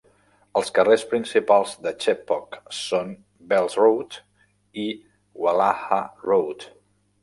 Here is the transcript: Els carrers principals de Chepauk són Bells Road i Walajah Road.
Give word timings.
Els 0.61 0.71
carrers 0.77 1.03
principals 1.11 1.75
de 1.83 1.93
Chepauk 2.05 2.59
són 2.79 3.13
Bells 3.53 3.79
Road 3.83 4.21
i 4.89 4.91
Walajah 5.47 6.05
Road. 6.31 6.71